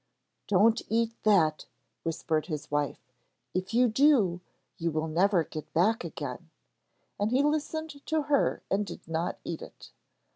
'Don't 0.47 0.81
eat 0.89 1.13
that,' 1.21 1.67
whispered 2.01 2.47
his 2.47 2.71
wife, 2.71 3.13
'if 3.53 3.71
you 3.71 3.87
do, 3.87 4.41
you 4.79 4.89
will 4.89 5.07
never 5.07 5.43
get 5.43 5.71
back 5.75 6.03
again'; 6.03 6.49
and 7.19 7.29
he 7.29 7.43
listened 7.43 8.03
to 8.07 8.23
her 8.23 8.63
and 8.71 8.87
did 8.87 9.07
not 9.07 9.37
eat 9.43 9.61
it. 9.61 9.91